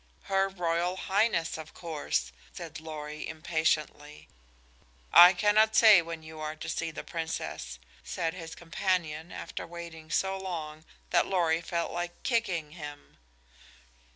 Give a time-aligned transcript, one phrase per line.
[0.23, 4.29] "Her Royal Highness, of course," said Lorry, impatiently.
[5.13, 10.09] "I cannot say when you are to see the Princess," said his companion after waiting
[10.09, 13.19] so long that Lorry felt like kicking him.